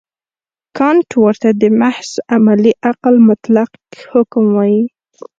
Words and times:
کانټ 0.77 1.09
ورته 1.23 1.49
د 1.61 1.63
محض 1.79 2.09
عملي 2.33 2.73
عقل 2.89 3.13
مطلق 3.29 3.69
حکم 4.11 4.45
وايي. 4.55 4.81